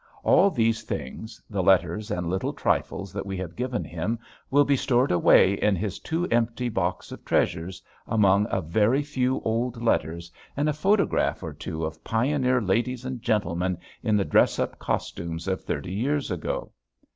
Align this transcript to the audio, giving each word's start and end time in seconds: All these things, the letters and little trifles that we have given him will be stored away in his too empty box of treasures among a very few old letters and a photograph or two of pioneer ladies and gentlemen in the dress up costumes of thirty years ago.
All 0.23 0.49
these 0.49 0.81
things, 0.81 1.39
the 1.47 1.61
letters 1.61 2.09
and 2.09 2.27
little 2.27 2.53
trifles 2.53 3.13
that 3.13 3.23
we 3.27 3.37
have 3.37 3.55
given 3.55 3.83
him 3.83 4.17
will 4.49 4.65
be 4.65 4.75
stored 4.75 5.11
away 5.11 5.53
in 5.53 5.75
his 5.75 5.99
too 5.99 6.27
empty 6.31 6.69
box 6.69 7.11
of 7.11 7.23
treasures 7.23 7.83
among 8.07 8.47
a 8.49 8.61
very 8.61 9.03
few 9.03 9.41
old 9.41 9.79
letters 9.83 10.31
and 10.57 10.67
a 10.67 10.73
photograph 10.73 11.43
or 11.43 11.53
two 11.53 11.85
of 11.85 12.03
pioneer 12.03 12.59
ladies 12.59 13.05
and 13.05 13.21
gentlemen 13.21 13.77
in 14.01 14.17
the 14.17 14.25
dress 14.25 14.57
up 14.57 14.79
costumes 14.79 15.47
of 15.47 15.61
thirty 15.63 15.93
years 15.93 16.31
ago. 16.31 16.71